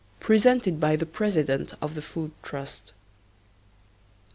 (Presented 0.19 0.79
by 0.79 0.95
the 0.95 1.05
President 1.05 1.75
of 1.79 1.93
the 1.93 2.01
Food 2.01 2.31
Trust.) 2.41 2.93